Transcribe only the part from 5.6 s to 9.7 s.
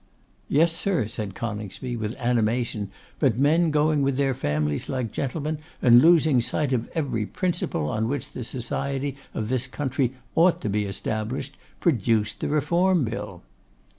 and losing sight of every principle on which the society of this